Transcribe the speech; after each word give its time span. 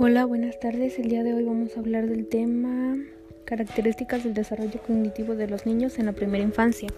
Hola, 0.00 0.26
buenas 0.26 0.60
tardes. 0.60 0.96
El 1.00 1.08
día 1.08 1.24
de 1.24 1.34
hoy 1.34 1.42
vamos 1.42 1.76
a 1.76 1.80
hablar 1.80 2.06
del 2.06 2.28
tema 2.28 2.96
características 3.44 4.22
del 4.22 4.32
desarrollo 4.32 4.80
cognitivo 4.80 5.34
de 5.34 5.48
los 5.48 5.66
niños 5.66 5.98
en 5.98 6.06
la 6.06 6.12
primera 6.12 6.44
infancia. 6.44 6.88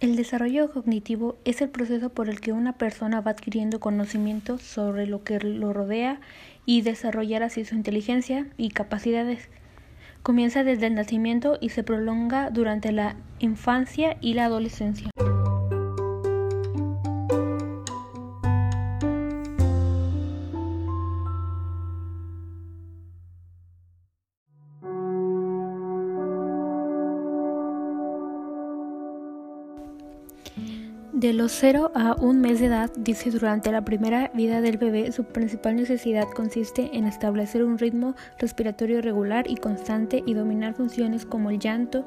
El 0.00 0.14
desarrollo 0.14 0.70
cognitivo 0.70 1.36
es 1.46 1.62
el 1.62 1.70
proceso 1.70 2.10
por 2.10 2.28
el 2.28 2.42
que 2.42 2.52
una 2.52 2.74
persona 2.74 3.22
va 3.22 3.30
adquiriendo 3.30 3.80
conocimientos 3.80 4.60
sobre 4.60 5.06
lo 5.06 5.24
que 5.24 5.40
lo 5.40 5.72
rodea 5.72 6.20
y 6.66 6.82
desarrollar 6.82 7.42
así 7.42 7.64
su 7.64 7.76
inteligencia 7.76 8.46
y 8.58 8.72
capacidades. 8.72 9.48
Comienza 10.22 10.64
desde 10.64 10.88
el 10.88 10.96
nacimiento 10.96 11.56
y 11.62 11.70
se 11.70 11.82
prolonga 11.82 12.50
durante 12.50 12.92
la 12.92 13.16
infancia 13.38 14.18
y 14.20 14.34
la 14.34 14.44
adolescencia. 14.44 15.08
De 31.26 31.32
los 31.32 31.50
0 31.50 31.90
a 31.92 32.14
un 32.20 32.40
mes 32.40 32.60
de 32.60 32.66
edad, 32.66 32.88
dice 32.96 33.32
durante 33.32 33.72
la 33.72 33.84
primera 33.84 34.30
vida 34.32 34.60
del 34.60 34.78
bebé, 34.78 35.10
su 35.10 35.24
principal 35.24 35.74
necesidad 35.74 36.28
consiste 36.32 36.90
en 36.92 37.04
establecer 37.04 37.64
un 37.64 37.78
ritmo 37.78 38.14
respiratorio 38.38 39.02
regular 39.02 39.50
y 39.50 39.56
constante 39.56 40.22
y 40.24 40.34
dominar 40.34 40.74
funciones 40.74 41.26
como 41.26 41.50
el 41.50 41.58
llanto, 41.58 42.06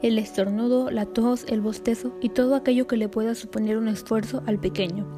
el 0.00 0.16
estornudo, 0.16 0.92
la 0.92 1.06
tos, 1.06 1.44
el 1.48 1.60
bostezo 1.60 2.16
y 2.20 2.28
todo 2.28 2.54
aquello 2.54 2.86
que 2.86 2.96
le 2.96 3.08
pueda 3.08 3.34
suponer 3.34 3.78
un 3.78 3.88
esfuerzo 3.88 4.44
al 4.46 4.60
pequeño. 4.60 5.08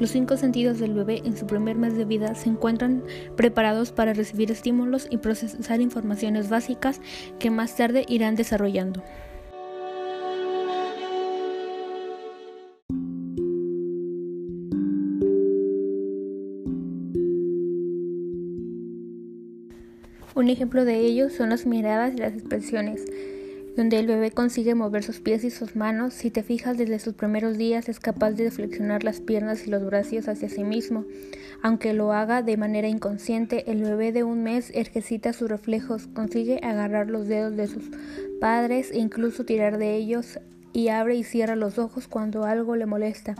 Los 0.00 0.10
cinco 0.10 0.36
sentidos 0.36 0.80
del 0.80 0.94
bebé 0.94 1.22
en 1.24 1.36
su 1.36 1.46
primer 1.46 1.76
mes 1.76 1.96
de 1.96 2.04
vida 2.04 2.34
se 2.34 2.48
encuentran 2.48 3.04
preparados 3.36 3.92
para 3.92 4.12
recibir 4.12 4.50
estímulos 4.50 5.06
y 5.08 5.18
procesar 5.18 5.80
informaciones 5.80 6.48
básicas 6.48 7.00
que 7.38 7.52
más 7.52 7.76
tarde 7.76 8.04
irán 8.08 8.34
desarrollando. 8.34 9.04
Un 20.38 20.50
ejemplo 20.50 20.84
de 20.84 21.00
ello 21.00 21.30
son 21.30 21.50
las 21.50 21.66
miradas 21.66 22.14
y 22.14 22.18
las 22.18 22.32
expresiones, 22.32 23.04
donde 23.76 23.98
el 23.98 24.06
bebé 24.06 24.30
consigue 24.30 24.76
mover 24.76 25.02
sus 25.02 25.18
pies 25.18 25.42
y 25.42 25.50
sus 25.50 25.74
manos. 25.74 26.14
Si 26.14 26.30
te 26.30 26.44
fijas 26.44 26.78
desde 26.78 27.00
sus 27.00 27.14
primeros 27.14 27.58
días 27.58 27.88
es 27.88 27.98
capaz 27.98 28.30
de 28.30 28.48
flexionar 28.52 29.02
las 29.02 29.18
piernas 29.20 29.66
y 29.66 29.70
los 29.70 29.84
brazos 29.84 30.28
hacia 30.28 30.48
sí 30.48 30.62
mismo. 30.62 31.04
Aunque 31.60 31.92
lo 31.92 32.12
haga 32.12 32.42
de 32.42 32.56
manera 32.56 32.86
inconsciente, 32.86 33.68
el 33.68 33.82
bebé 33.82 34.12
de 34.12 34.22
un 34.22 34.44
mes 34.44 34.70
ejercita 34.76 35.32
sus 35.32 35.48
reflejos, 35.48 36.06
consigue 36.06 36.60
agarrar 36.62 37.10
los 37.10 37.26
dedos 37.26 37.56
de 37.56 37.66
sus 37.66 37.90
padres 38.40 38.92
e 38.92 38.98
incluso 38.98 39.44
tirar 39.44 39.76
de 39.76 39.96
ellos 39.96 40.38
y 40.72 40.88
abre 40.88 41.16
y 41.16 41.24
cierra 41.24 41.56
los 41.56 41.78
ojos 41.78 42.08
cuando 42.08 42.44
algo 42.44 42.76
le 42.76 42.86
molesta, 42.86 43.34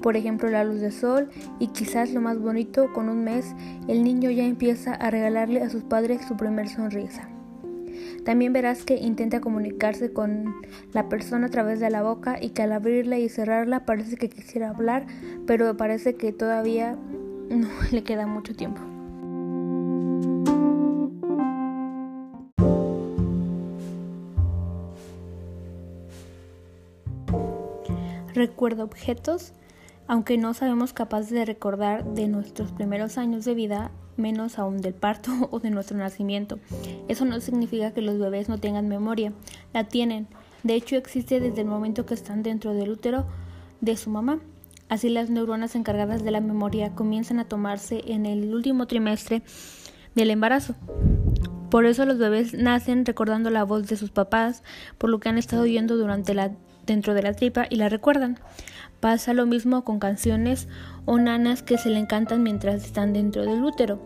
por 0.00 0.16
ejemplo 0.16 0.50
la 0.50 0.64
luz 0.64 0.80
de 0.80 0.90
sol 0.90 1.30
y 1.58 1.68
quizás 1.68 2.12
lo 2.12 2.20
más 2.20 2.38
bonito, 2.38 2.92
con 2.92 3.08
un 3.08 3.24
mes 3.24 3.54
el 3.88 4.04
niño 4.04 4.30
ya 4.30 4.44
empieza 4.44 4.94
a 4.94 5.10
regalarle 5.10 5.62
a 5.62 5.70
sus 5.70 5.82
padres 5.82 6.26
su 6.26 6.36
primer 6.36 6.68
sonrisa. 6.68 7.28
También 8.24 8.52
verás 8.52 8.84
que 8.84 8.96
intenta 8.96 9.40
comunicarse 9.40 10.12
con 10.12 10.54
la 10.92 11.08
persona 11.08 11.48
a 11.48 11.50
través 11.50 11.80
de 11.80 11.90
la 11.90 12.02
boca 12.02 12.38
y 12.40 12.50
que 12.50 12.62
al 12.62 12.72
abrirla 12.72 13.18
y 13.18 13.28
cerrarla 13.28 13.84
parece 13.84 14.16
que 14.16 14.28
quisiera 14.28 14.70
hablar, 14.70 15.06
pero 15.46 15.76
parece 15.76 16.14
que 16.14 16.32
todavía 16.32 16.96
no 17.50 17.68
le 17.90 18.02
queda 18.04 18.26
mucho 18.26 18.54
tiempo. 18.54 18.80
Recuerda 28.34 28.84
objetos, 28.84 29.52
aunque 30.06 30.38
no 30.38 30.54
sabemos 30.54 30.92
capaces 30.92 31.30
de 31.30 31.44
recordar 31.44 32.04
de 32.04 32.28
nuestros 32.28 32.72
primeros 32.72 33.18
años 33.18 33.44
de 33.44 33.54
vida, 33.54 33.90
menos 34.16 34.58
aún 34.58 34.78
del 34.78 34.94
parto 34.94 35.30
o 35.50 35.60
de 35.60 35.70
nuestro 35.70 35.98
nacimiento. 35.98 36.58
Eso 37.08 37.24
no 37.24 37.40
significa 37.40 37.92
que 37.92 38.02
los 38.02 38.18
bebés 38.18 38.48
no 38.48 38.58
tengan 38.58 38.88
memoria, 38.88 39.32
la 39.72 39.84
tienen. 39.84 40.28
De 40.62 40.74
hecho, 40.74 40.96
existe 40.96 41.40
desde 41.40 41.62
el 41.62 41.66
momento 41.66 42.06
que 42.06 42.14
están 42.14 42.42
dentro 42.42 42.72
del 42.74 42.90
útero 42.90 43.26
de 43.80 43.96
su 43.96 44.10
mamá. 44.10 44.40
Así 44.88 45.08
las 45.08 45.30
neuronas 45.30 45.74
encargadas 45.74 46.22
de 46.22 46.30
la 46.30 46.40
memoria 46.40 46.94
comienzan 46.94 47.38
a 47.38 47.46
tomarse 47.46 48.02
en 48.06 48.26
el 48.26 48.54
último 48.54 48.86
trimestre 48.86 49.42
del 50.14 50.30
embarazo. 50.30 50.74
Por 51.70 51.86
eso 51.86 52.04
los 52.04 52.18
bebés 52.18 52.52
nacen 52.52 53.06
recordando 53.06 53.48
la 53.48 53.64
voz 53.64 53.88
de 53.88 53.96
sus 53.96 54.10
papás, 54.10 54.62
por 54.98 55.08
lo 55.08 55.20
que 55.20 55.30
han 55.30 55.38
estado 55.38 55.62
oyendo 55.62 55.96
durante 55.96 56.34
la 56.34 56.52
dentro 56.86 57.14
de 57.14 57.22
la 57.22 57.34
tripa 57.34 57.66
y 57.68 57.76
la 57.76 57.88
recuerdan. 57.88 58.38
Pasa 59.00 59.34
lo 59.34 59.46
mismo 59.46 59.84
con 59.84 59.98
canciones 59.98 60.68
o 61.04 61.18
nanas 61.18 61.62
que 61.62 61.78
se 61.78 61.90
le 61.90 61.98
encantan 61.98 62.42
mientras 62.42 62.84
están 62.84 63.12
dentro 63.12 63.42
del 63.42 63.64
útero. 63.64 64.00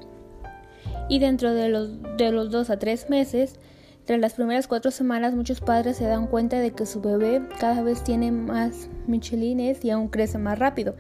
Y 1.09 1.19
dentro 1.19 1.53
de 1.53 1.69
los, 1.69 2.03
de 2.17 2.33
los 2.33 2.51
dos 2.51 2.71
a 2.71 2.79
tres 2.79 3.11
meses, 3.11 3.59
tras 4.07 4.21
las 4.21 4.35
primeras 4.35 4.69
cuatro 4.69 4.91
semanas, 4.91 5.35
muchos 5.35 5.61
padres 5.61 5.97
se 5.97 6.05
dan 6.05 6.29
cuenta 6.29 6.61
de 6.61 6.71
que 6.71 6.87
su 6.87 7.01
bebé 7.01 7.43
cada 7.59 7.83
vez 7.83 8.05
tiene 8.05 8.31
más 8.31 8.89
michelines 9.07 9.85
y 9.85 9.91
aún 9.91 10.09
crece 10.09 10.39
más 10.39 10.59
rápido. 10.59 10.95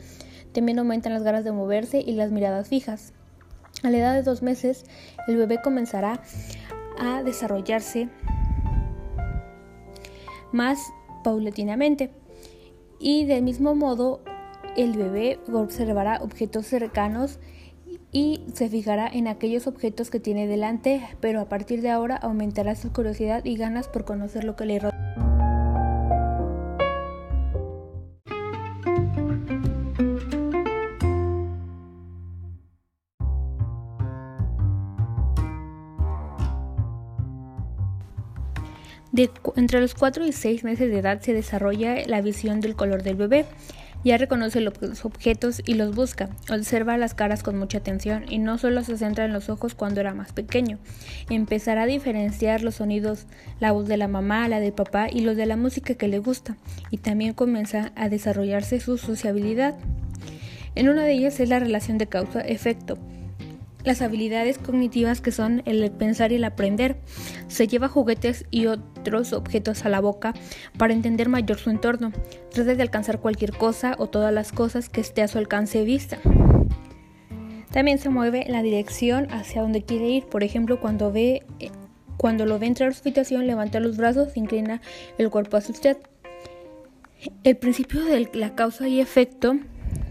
También 0.52 0.78
aumentan 0.78 1.12
las 1.12 1.22
ganas 1.22 1.44
de 1.44 1.52
moverse 1.52 2.00
y 2.00 2.12
las 2.12 2.32
miradas 2.32 2.68
fijas. 2.68 3.12
A 3.82 3.90
la 3.90 3.98
edad 3.98 4.14
de 4.14 4.22
dos 4.22 4.42
meses, 4.42 4.84
el 5.28 5.36
bebé 5.36 5.60
comenzará 5.62 6.20
a 6.98 7.22
desarrollarse 7.22 8.08
más 10.52 10.78
paulatinamente. 11.26 12.10
Y 13.00 13.24
del 13.24 13.42
mismo 13.42 13.74
modo, 13.74 14.20
el 14.76 14.92
bebé 14.92 15.40
observará 15.52 16.20
objetos 16.22 16.66
cercanos 16.66 17.40
y 18.12 18.44
se 18.54 18.68
fijará 18.68 19.08
en 19.08 19.26
aquellos 19.26 19.66
objetos 19.66 20.08
que 20.08 20.20
tiene 20.20 20.46
delante, 20.46 21.02
pero 21.20 21.40
a 21.40 21.48
partir 21.48 21.82
de 21.82 21.90
ahora 21.90 22.14
aumentará 22.14 22.76
su 22.76 22.92
curiosidad 22.92 23.44
y 23.44 23.56
ganas 23.56 23.88
por 23.88 24.04
conocer 24.04 24.44
lo 24.44 24.54
que 24.54 24.66
le 24.66 24.78
rodea. 24.78 25.05
Entre 39.56 39.80
los 39.80 39.94
4 39.94 40.26
y 40.26 40.32
6 40.32 40.64
meses 40.64 40.90
de 40.90 40.98
edad 40.98 41.20
se 41.20 41.32
desarrolla 41.32 42.06
la 42.06 42.20
visión 42.20 42.60
del 42.60 42.76
color 42.76 43.02
del 43.02 43.16
bebé. 43.16 43.46
Ya 44.04 44.18
reconoce 44.18 44.60
los 44.60 45.04
objetos 45.04 45.62
y 45.64 45.74
los 45.74 45.94
busca. 45.94 46.28
Observa 46.50 46.96
las 46.96 47.14
caras 47.14 47.42
con 47.42 47.58
mucha 47.58 47.78
atención 47.78 48.24
y 48.28 48.38
no 48.38 48.56
solo 48.56 48.84
se 48.84 48.96
centra 48.96 49.24
en 49.24 49.32
los 49.32 49.48
ojos 49.48 49.74
cuando 49.74 50.00
era 50.00 50.14
más 50.14 50.32
pequeño. 50.32 50.78
Empezará 51.28 51.82
a 51.82 51.86
diferenciar 51.86 52.62
los 52.62 52.76
sonidos, 52.76 53.26
la 53.58 53.72
voz 53.72 53.88
de 53.88 53.96
la 53.96 54.06
mamá, 54.06 54.48
la 54.48 54.60
del 54.60 54.72
papá 54.72 55.08
y 55.10 55.22
los 55.22 55.36
de 55.36 55.46
la 55.46 55.56
música 55.56 55.94
que 55.94 56.06
le 56.06 56.20
gusta. 56.20 56.56
Y 56.90 56.98
también 56.98 57.32
comienza 57.32 57.90
a 57.96 58.08
desarrollarse 58.08 58.78
su 58.78 58.96
sociabilidad. 58.96 59.74
En 60.76 60.88
una 60.88 61.02
de 61.02 61.12
ellas 61.12 61.40
es 61.40 61.48
la 61.48 61.58
relación 61.58 61.98
de 61.98 62.06
causa-efecto 62.06 62.98
las 63.86 64.02
habilidades 64.02 64.58
cognitivas 64.58 65.20
que 65.20 65.30
son 65.30 65.62
el 65.64 65.90
pensar 65.92 66.32
y 66.32 66.34
el 66.34 66.44
aprender. 66.44 66.96
Se 67.46 67.68
lleva 67.68 67.88
juguetes 67.88 68.44
y 68.50 68.66
otros 68.66 69.32
objetos 69.32 69.84
a 69.84 69.88
la 69.88 70.00
boca 70.00 70.34
para 70.76 70.92
entender 70.92 71.28
mayor 71.28 71.58
su 71.58 71.70
entorno. 71.70 72.12
Trata 72.50 72.74
de 72.74 72.82
alcanzar 72.82 73.20
cualquier 73.20 73.52
cosa 73.52 73.94
o 73.98 74.08
todas 74.08 74.34
las 74.34 74.52
cosas 74.52 74.88
que 74.88 75.00
esté 75.00 75.22
a 75.22 75.28
su 75.28 75.38
alcance 75.38 75.78
de 75.78 75.84
vista. 75.84 76.18
También 77.70 77.98
se 77.98 78.08
mueve 78.08 78.46
en 78.46 78.52
la 78.52 78.62
dirección 78.62 79.28
hacia 79.30 79.62
donde 79.62 79.82
quiere 79.82 80.08
ir. 80.08 80.26
Por 80.26 80.42
ejemplo, 80.42 80.80
cuando 80.80 81.12
ve 81.12 81.44
cuando 82.16 82.46
lo 82.46 82.58
ve 82.58 82.66
entrar 82.66 82.88
a 82.88 82.92
su 82.92 83.02
habitación, 83.02 83.46
levanta 83.46 83.78
los 83.78 83.96
brazos 83.96 84.28
e 84.34 84.40
inclina 84.40 84.80
el 85.18 85.30
cuerpo 85.30 85.58
hacia 85.58 85.74
usted. 85.74 85.98
El 87.44 87.56
principio 87.56 88.02
de 88.04 88.28
la 88.34 88.54
causa 88.54 88.88
y 88.88 89.00
efecto 89.00 89.56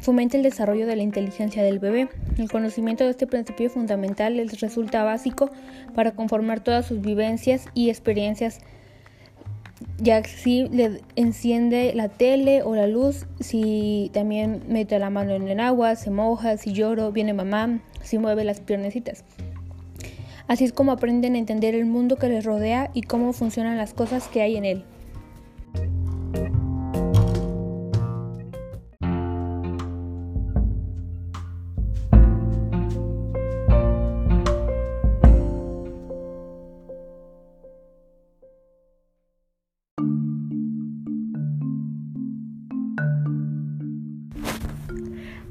fomenta 0.01 0.37
el 0.37 0.43
desarrollo 0.43 0.85
de 0.85 0.95
la 0.95 1.03
inteligencia 1.03 1.63
del 1.63 1.79
bebé. 1.79 2.07
El 2.37 2.51
conocimiento 2.51 3.05
de 3.05 3.11
este 3.11 3.27
principio 3.27 3.69
fundamental 3.69 4.35
les 4.35 4.59
resulta 4.59 5.03
básico 5.03 5.49
para 5.93 6.11
conformar 6.11 6.59
todas 6.59 6.85
sus 6.85 6.99
vivencias 6.99 7.67
y 7.73 7.89
experiencias, 7.89 8.59
ya 9.97 10.21
si 10.23 10.67
le 10.67 11.01
enciende 11.15 11.93
la 11.95 12.09
tele 12.09 12.61
o 12.63 12.75
la 12.75 12.87
luz, 12.87 13.25
si 13.39 14.11
también 14.13 14.63
mete 14.67 14.99
la 14.99 15.09
mano 15.09 15.31
en 15.31 15.47
el 15.47 15.59
agua, 15.61 15.95
se 15.95 16.11
moja, 16.11 16.57
si 16.57 16.73
lloro, 16.73 17.11
viene 17.13 17.33
mamá, 17.33 17.79
si 18.01 18.17
mueve 18.17 18.43
las 18.43 18.59
piernecitas. 18.59 19.23
Así 20.47 20.65
es 20.65 20.73
como 20.73 20.91
aprenden 20.91 21.35
a 21.35 21.39
entender 21.39 21.73
el 21.73 21.85
mundo 21.85 22.17
que 22.17 22.29
les 22.29 22.43
rodea 22.43 22.91
y 22.93 23.03
cómo 23.03 23.33
funcionan 23.33 23.77
las 23.77 23.93
cosas 23.93 24.27
que 24.27 24.41
hay 24.41 24.57
en 24.57 24.65
él. 24.65 24.83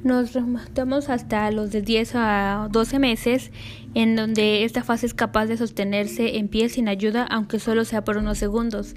Nos 0.05 0.35
remontamos 0.35 1.09
hasta 1.09 1.51
los 1.51 1.71
de 1.71 1.81
10 1.81 2.13
a 2.17 2.69
12 2.71 2.99
meses, 2.99 3.51
en 3.95 4.17
donde 4.17 4.65
esta 4.65 4.85
fase 4.85 5.07
es 5.07 5.15
capaz 5.15 5.47
de 5.47 5.57
sostenerse 5.57 6.37
en 6.37 6.49
pie 6.49 6.69
sin 6.69 6.89
ayuda, 6.89 7.27
aunque 7.31 7.59
solo 7.59 7.87
sea 7.87 8.05
por 8.05 8.19
unos 8.19 8.37
segundos. 8.37 8.97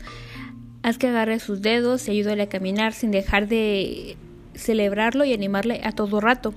Haz 0.84 0.98
que 0.98 1.08
agarre 1.08 1.40
sus 1.40 1.62
dedos 1.62 2.06
y 2.10 2.12
ayúdale 2.12 2.44
a 2.44 2.50
caminar 2.50 2.92
sin 2.92 3.12
dejar 3.12 3.48
de 3.48 4.18
celebrarlo 4.54 5.24
y 5.24 5.32
animarle 5.32 5.80
a 5.84 5.94
todo 5.94 6.20
rato, 6.20 6.54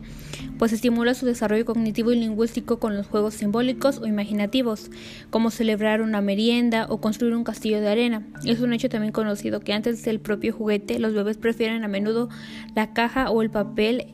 pues 0.59 0.73
estimula 0.73 1.15
su 1.15 1.27
desarrollo 1.27 1.65
cognitivo 1.65 2.11
y 2.11 2.17
lingüístico 2.17 2.81
con 2.81 2.97
los 2.97 3.07
juegos 3.07 3.35
simbólicos 3.35 3.99
o 3.99 4.07
imaginativos, 4.07 4.91
como 5.31 5.51
celebrar 5.51 6.03
una 6.03 6.21
merienda 6.23 6.87
o 6.89 7.01
construir 7.01 7.35
un 7.35 7.45
castillo 7.45 7.81
de 7.81 7.89
arena. 7.89 8.27
Es 8.45 8.61
un 8.61 8.73
hecho 8.73 8.89
también 8.89 9.13
conocido 9.13 9.61
que 9.61 9.75
antes 9.75 10.03
del 10.05 10.19
propio 10.19 10.53
juguete 10.53 10.99
los 10.99 11.15
bebés 11.15 11.37
prefieren 11.37 11.85
a 11.85 11.89
menudo 11.89 12.29
la 12.75 12.93
caja 12.93 13.31
o 13.31 13.43
el 13.43 13.51
papel 13.51 14.07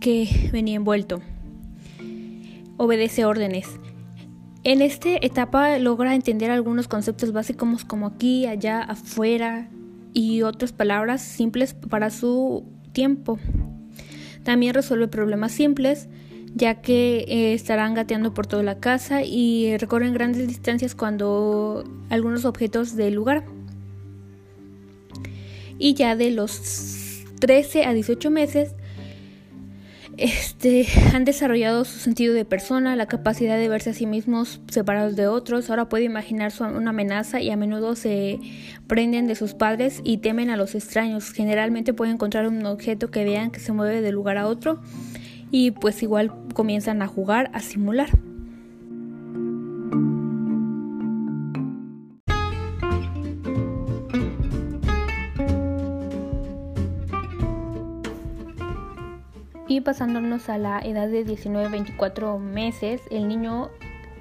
que 0.00 0.50
venía 0.52 0.76
envuelto. 0.76 1.20
Obedece 2.76 3.24
órdenes. 3.24 3.68
En 4.62 4.82
esta 4.82 5.08
etapa 5.22 5.78
logra 5.78 6.14
entender 6.14 6.50
algunos 6.50 6.86
conceptos 6.86 7.32
básicos 7.32 7.84
como 7.84 8.06
aquí, 8.06 8.46
allá, 8.46 8.82
afuera 8.82 9.68
y 10.12 10.42
otras 10.42 10.72
palabras 10.72 11.22
simples 11.22 11.74
para 11.74 12.10
su 12.10 12.64
tiempo. 12.92 13.38
También 14.42 14.74
resuelve 14.74 15.08
problemas 15.08 15.52
simples, 15.52 16.08
ya 16.54 16.82
que 16.82 17.24
eh, 17.28 17.54
estarán 17.54 17.94
gateando 17.94 18.34
por 18.34 18.46
toda 18.46 18.62
la 18.62 18.78
casa 18.78 19.22
y 19.22 19.76
recorren 19.78 20.12
grandes 20.12 20.46
distancias 20.46 20.94
cuando 20.94 21.84
algunos 22.10 22.44
objetos 22.44 22.96
del 22.96 23.14
lugar. 23.14 23.44
Y 25.78 25.94
ya 25.94 26.16
de 26.16 26.30
los 26.32 27.24
13 27.40 27.84
a 27.84 27.94
18 27.94 28.30
meses 28.30 28.74
este, 30.16 30.86
han 31.14 31.24
desarrollado 31.24 31.84
su 31.84 31.98
sentido 31.98 32.34
de 32.34 32.44
persona, 32.44 32.96
la 32.96 33.06
capacidad 33.06 33.56
de 33.56 33.68
verse 33.68 33.90
a 33.90 33.94
sí 33.94 34.06
mismos 34.06 34.60
separados 34.68 35.16
de 35.16 35.26
otros. 35.26 35.70
Ahora 35.70 35.88
puede 35.88 36.04
imaginar 36.04 36.52
una 36.60 36.90
amenaza 36.90 37.40
y 37.40 37.50
a 37.50 37.56
menudo 37.56 37.96
se 37.96 38.38
prenden 38.86 39.26
de 39.26 39.34
sus 39.34 39.54
padres 39.54 40.00
y 40.04 40.18
temen 40.18 40.50
a 40.50 40.56
los 40.56 40.74
extraños. 40.74 41.32
Generalmente 41.32 41.94
pueden 41.94 42.14
encontrar 42.14 42.46
un 42.46 42.64
objeto 42.66 43.10
que 43.10 43.24
vean 43.24 43.50
que 43.50 43.60
se 43.60 43.72
mueve 43.72 44.00
de 44.00 44.12
lugar 44.12 44.36
a 44.38 44.46
otro 44.46 44.80
y 45.50 45.72
pues 45.72 46.02
igual 46.02 46.32
comienzan 46.54 47.02
a 47.02 47.06
jugar, 47.06 47.50
a 47.54 47.60
simular. 47.60 48.10
Y 59.70 59.82
pasándonos 59.82 60.48
a 60.48 60.58
la 60.58 60.80
edad 60.80 61.06
de 61.06 61.24
19-24 61.24 62.40
meses, 62.40 63.02
el 63.08 63.28
niño 63.28 63.70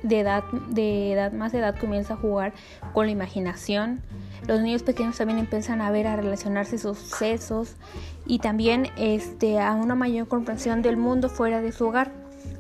de 0.04 0.20
edad, 0.20 0.44
de 0.70 1.12
edad 1.12 1.32
más 1.32 1.56
edad 1.56 1.76
comienza 1.76 2.14
a 2.14 2.18
jugar 2.18 2.54
con 2.94 3.08
la 3.08 3.14
imaginación. 3.14 4.00
Los 4.48 4.62
niños 4.62 4.84
pequeños 4.84 5.18
también 5.18 5.40
empiezan 5.40 5.82
a 5.82 5.90
ver, 5.90 6.06
a 6.06 6.16
relacionarse 6.16 6.78
sucesos 6.78 7.78
y 8.28 8.38
también 8.38 8.90
este, 8.96 9.60
a 9.60 9.74
una 9.74 9.96
mayor 9.96 10.28
comprensión 10.28 10.84
del 10.84 10.98
mundo 10.98 11.30
fuera 11.30 11.62
de 11.62 11.72
su 11.72 11.88
hogar. 11.88 12.12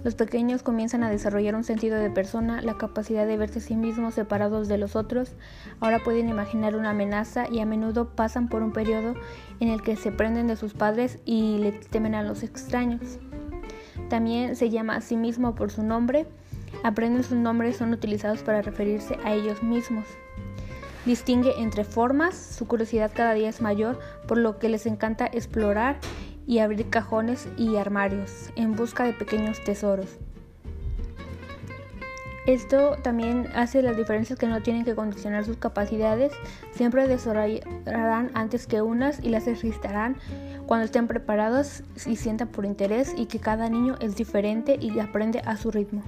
Los 0.03 0.15
pequeños 0.15 0.63
comienzan 0.63 1.03
a 1.03 1.09
desarrollar 1.09 1.55
un 1.55 1.65
sentido 1.65 1.97
de 1.97 2.09
persona, 2.09 2.61
la 2.61 2.77
capacidad 2.77 3.27
de 3.27 3.35
verse 3.35 3.59
a 3.59 3.61
sí 3.61 3.75
mismos 3.75 4.13
separados 4.13 4.69
de 4.69 4.77
los 4.77 4.95
otros. 4.95 5.33
Ahora 5.81 5.99
pueden 5.99 6.29
imaginar 6.29 6.75
una 6.75 6.91
amenaza 6.91 7.45
y 7.51 7.59
a 7.59 7.65
menudo 7.65 8.15
pasan 8.15 8.47
por 8.47 8.63
un 8.63 8.71
periodo 8.71 9.15
en 9.59 9.67
el 9.67 9.81
que 9.81 9.97
se 9.97 10.11
prenden 10.11 10.47
de 10.47 10.55
sus 10.55 10.73
padres 10.73 11.19
y 11.25 11.57
le 11.57 11.73
temen 11.73 12.15
a 12.15 12.23
los 12.23 12.43
extraños. 12.43 13.19
También 14.09 14.55
se 14.55 14.69
llama 14.69 14.95
a 14.95 15.01
sí 15.01 15.17
mismo 15.17 15.53
por 15.53 15.69
su 15.69 15.83
nombre. 15.83 16.25
Aprenden 16.83 17.23
sus 17.23 17.37
nombres 17.37 17.75
son 17.75 17.91
utilizados 17.91 18.41
para 18.41 18.61
referirse 18.61 19.17
a 19.25 19.33
ellos 19.33 19.61
mismos. 19.63 20.05
Distingue 21.05 21.59
entre 21.59 21.83
formas, 21.83 22.35
su 22.35 22.67
curiosidad 22.67 23.11
cada 23.13 23.33
día 23.33 23.49
es 23.49 23.61
mayor, 23.61 23.99
por 24.27 24.37
lo 24.37 24.59
que 24.59 24.69
les 24.69 24.85
encanta 24.85 25.25
explorar 25.25 25.97
y 26.49 26.57
abrir 26.57 26.89
cajones 26.89 27.47
y 27.57 27.75
armarios 27.75 28.49
en 28.55 28.75
busca 28.75 29.03
de 29.03 29.13
pequeños 29.13 29.63
tesoros. 29.63 30.17
Esto 32.47 32.95
también 33.03 33.47
hace 33.53 33.83
las 33.83 33.95
diferencias 33.95 34.39
que 34.39 34.47
no 34.47 34.63
tienen 34.63 34.83
que 34.83 34.95
condicionar 34.95 35.45
sus 35.45 35.57
capacidades, 35.57 36.31
siempre 36.71 37.07
desarrollarán 37.07 38.31
antes 38.33 38.65
que 38.65 38.81
unas 38.81 39.23
y 39.23 39.29
las 39.29 39.45
ejercitarán 39.45 40.17
cuando 40.65 40.85
estén 40.85 41.05
preparados 41.05 41.83
y 42.07 42.15
sientan 42.15 42.47
por 42.47 42.65
interés 42.65 43.13
y 43.15 43.27
que 43.27 43.37
cada 43.37 43.69
niño 43.69 43.97
es 44.01 44.15
diferente 44.15 44.75
y 44.81 44.97
aprende 44.97 45.43
a 45.45 45.55
su 45.55 45.69
ritmo. 45.69 46.01